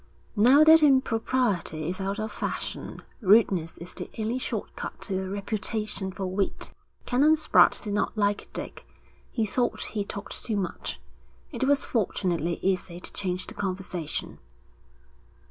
'Now 0.35 0.63
that 0.63 0.81
impropriety 0.81 1.87
is 1.87 2.01
out 2.01 2.19
of 2.19 2.31
fashion, 2.31 3.03
rudeness 3.21 3.77
is 3.77 3.93
the 3.93 4.09
only 4.17 4.39
short 4.39 4.75
cut 4.75 4.99
to 5.01 5.21
a 5.21 5.29
reputation 5.29 6.11
for 6.11 6.25
wit.' 6.25 6.73
Canon 7.05 7.35
Spratte 7.35 7.83
did 7.83 7.93
not 7.93 8.17
like 8.17 8.49
Dick. 8.51 8.87
He 9.31 9.45
thought 9.45 9.83
he 9.83 10.03
talked 10.03 10.43
too 10.43 10.57
much. 10.57 10.99
It 11.51 11.65
was 11.65 11.85
fortunately 11.85 12.57
easy 12.63 12.99
to 12.99 13.13
change 13.13 13.45
the 13.45 13.53
conversation. 13.53 14.39